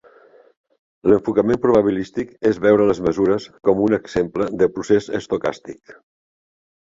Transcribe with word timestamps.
L'enfocament 1.11 1.59
probabilístic 1.65 2.31
és 2.51 2.59
veure 2.63 2.87
les 2.93 3.01
mesures 3.09 3.45
com 3.69 3.83
un 3.89 3.97
exemple 3.99 4.49
de 4.63 4.71
procés 4.79 5.11
estocàstic. 5.21 5.95